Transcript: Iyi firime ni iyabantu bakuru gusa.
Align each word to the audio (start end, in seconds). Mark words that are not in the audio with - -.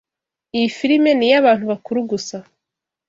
Iyi 0.55 0.69
firime 0.77 1.11
ni 1.15 1.25
iyabantu 1.27 1.63
bakuru 1.71 1.99
gusa. 2.11 2.37